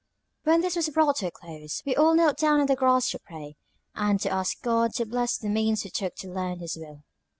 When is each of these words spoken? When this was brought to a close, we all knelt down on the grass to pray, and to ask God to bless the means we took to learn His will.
When 0.45 0.61
this 0.61 0.75
was 0.75 0.89
brought 0.89 1.17
to 1.17 1.27
a 1.27 1.31
close, 1.31 1.83
we 1.85 1.95
all 1.95 2.15
knelt 2.15 2.35
down 2.39 2.59
on 2.59 2.65
the 2.65 2.75
grass 2.75 3.11
to 3.11 3.19
pray, 3.19 3.55
and 3.93 4.19
to 4.21 4.31
ask 4.31 4.59
God 4.63 4.95
to 4.95 5.05
bless 5.05 5.37
the 5.37 5.47
means 5.47 5.83
we 5.83 5.91
took 5.91 6.15
to 6.15 6.33
learn 6.33 6.57
His 6.57 6.75
will. 6.75 7.03